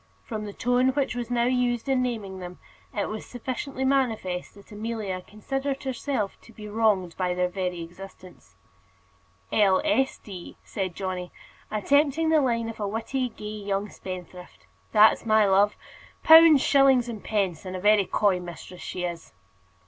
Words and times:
From 0.23 0.45
the 0.45 0.51
tone 0.53 0.89
which 0.95 1.15
was 1.15 1.29
now 1.29 1.45
used 1.45 1.87
in 1.87 2.01
naming 2.01 2.39
them, 2.39 2.57
it 2.91 3.05
was 3.07 3.23
sufficiently 3.23 3.85
manifest 3.85 4.55
that 4.55 4.71
Amelia 4.71 5.21
considered 5.21 5.83
herself 5.83 6.41
to 6.41 6.51
be 6.51 6.67
wronged 6.67 7.15
by 7.17 7.35
their 7.35 7.47
very 7.49 7.83
existence. 7.83 8.55
"L. 9.51 9.79
S. 9.85 10.17
D.," 10.17 10.57
said 10.63 10.95
Johnny, 10.95 11.31
attempting 11.69 12.29
the 12.29 12.41
line 12.41 12.67
of 12.67 12.79
a 12.79 12.87
witty, 12.87 13.29
gay 13.29 13.45
young 13.45 13.89
spendthrift. 13.89 14.65
"That's 14.91 15.23
my 15.23 15.45
love 15.45 15.75
pounds, 16.23 16.63
shillings, 16.63 17.07
and 17.07 17.23
pence; 17.23 17.63
and 17.63 17.75
a 17.75 17.79
very 17.79 18.05
coy 18.07 18.39
mistress 18.39 18.81
she 18.81 19.03
is." 19.03 19.33